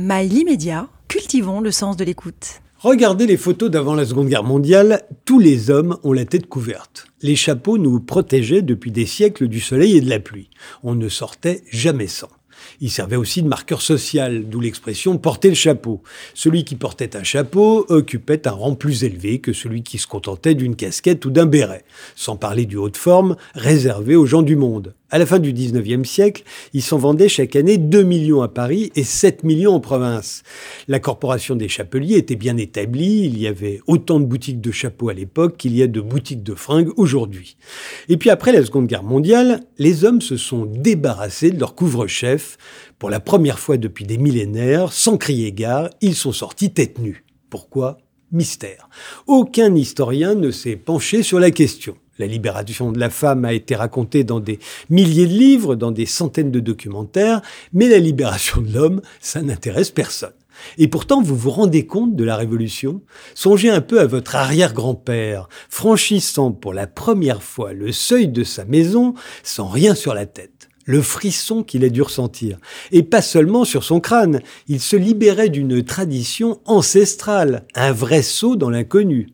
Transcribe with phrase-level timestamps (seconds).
[0.00, 2.60] Mail immédiat, cultivons le sens de l'écoute.
[2.78, 7.08] Regardez les photos d'avant la Seconde Guerre mondiale, tous les hommes ont la tête couverte.
[7.20, 10.50] Les chapeaux nous protégeaient depuis des siècles du soleil et de la pluie.
[10.84, 12.28] On ne sortait jamais sans.
[12.80, 16.00] Il servait aussi de marqueur social, d'où l'expression porter le chapeau.
[16.32, 20.54] Celui qui portait un chapeau occupait un rang plus élevé que celui qui se contentait
[20.54, 21.84] d'une casquette ou d'un béret,
[22.14, 24.94] sans parler du haut de forme réservé aux gens du monde.
[25.10, 26.42] À la fin du 19e siècle,
[26.74, 30.42] il s'en vendait chaque année 2 millions à Paris et 7 millions en province.
[30.86, 35.08] La corporation des chapeliers était bien établie, il y avait autant de boutiques de chapeaux
[35.08, 37.56] à l'époque qu'il y a de boutiques de fringues aujourd'hui.
[38.10, 42.58] Et puis après la Seconde Guerre mondiale, les hommes se sont débarrassés de leur couvre-chef.
[42.98, 47.24] Pour la première fois depuis des millénaires, sans crier gare, ils sont sortis tête nue.
[47.48, 47.96] Pourquoi?
[48.30, 48.90] Mystère.
[49.26, 51.96] Aucun historien ne s'est penché sur la question.
[52.18, 54.58] La libération de la femme a été racontée dans des
[54.90, 59.90] milliers de livres, dans des centaines de documentaires, mais la libération de l'homme, ça n'intéresse
[59.90, 60.32] personne.
[60.76, 63.02] Et pourtant, vous vous rendez compte de la Révolution?
[63.34, 68.64] Songez un peu à votre arrière-grand-père, franchissant pour la première fois le seuil de sa
[68.64, 70.68] maison sans rien sur la tête.
[70.84, 72.58] Le frisson qu'il a dû ressentir.
[72.92, 78.56] Et pas seulement sur son crâne, il se libérait d'une tradition ancestrale, un vrai saut
[78.56, 79.28] dans l'inconnu.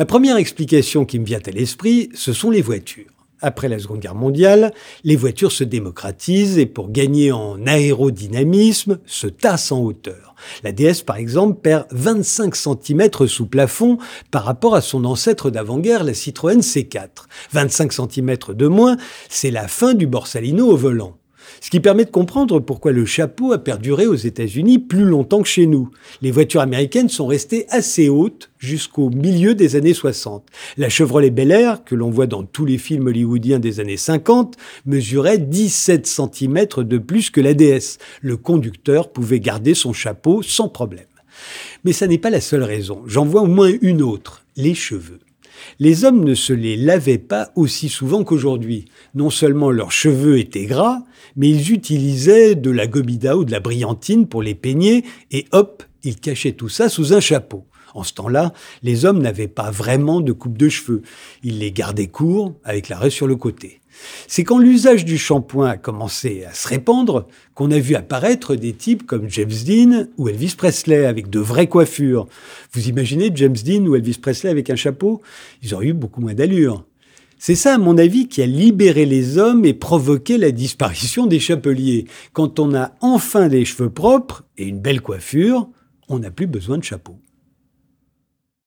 [0.00, 3.12] La première explication qui me vient à l'esprit, ce sont les voitures.
[3.42, 4.72] Après la Seconde Guerre mondiale,
[5.04, 10.34] les voitures se démocratisent et pour gagner en aérodynamisme, se tassent en hauteur.
[10.64, 13.98] La DS, par exemple, perd 25 cm sous plafond
[14.30, 17.26] par rapport à son ancêtre d'avant-guerre, la Citroën C4.
[17.52, 18.96] 25 cm de moins,
[19.28, 21.19] c'est la fin du Borsalino au volant.
[21.60, 25.48] Ce qui permet de comprendre pourquoi le chapeau a perduré aux États-Unis plus longtemps que
[25.48, 25.90] chez nous.
[26.22, 30.44] Les voitures américaines sont restées assez hautes jusqu'au milieu des années 60.
[30.76, 34.56] La Chevrolet Bel Air, que l'on voit dans tous les films hollywoodiens des années 50,
[34.86, 37.98] mesurait 17 cm de plus que la DS.
[38.20, 41.04] Le conducteur pouvait garder son chapeau sans problème.
[41.84, 43.02] Mais ça n'est pas la seule raison.
[43.06, 45.20] J'en vois au moins une autre, les cheveux.
[45.78, 48.86] Les hommes ne se les lavaient pas aussi souvent qu'aujourd'hui.
[49.14, 51.00] Non seulement leurs cheveux étaient gras,
[51.36, 55.82] mais ils utilisaient de la gomida ou de la brillantine pour les peigner, et hop,
[56.04, 57.64] ils cachaient tout ça sous un chapeau.
[57.94, 58.52] En ce temps-là,
[58.82, 61.02] les hommes n'avaient pas vraiment de coupe de cheveux.
[61.42, 63.80] Ils les gardaient courts, avec l'arrêt sur le côté.
[64.28, 68.72] C'est quand l'usage du shampoing a commencé à se répandre qu'on a vu apparaître des
[68.72, 72.26] types comme James Dean ou Elvis Presley avec de vraies coiffures.
[72.72, 75.20] Vous imaginez James Dean ou Elvis Presley avec un chapeau?
[75.62, 76.84] Ils auraient eu beaucoup moins d'allure.
[77.38, 81.40] C'est ça, à mon avis, qui a libéré les hommes et provoqué la disparition des
[81.40, 82.04] chapeliers.
[82.34, 85.68] Quand on a enfin des cheveux propres et une belle coiffure,
[86.10, 87.18] on n'a plus besoin de chapeau.